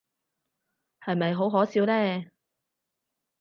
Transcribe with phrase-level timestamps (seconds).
[1.01, 2.25] 係咪好可笑呢？